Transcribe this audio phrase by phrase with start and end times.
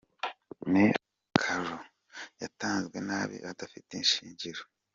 [0.71, 1.75] Ni amakuru
[2.41, 4.61] yatanzwe nabi adafite ishingiro.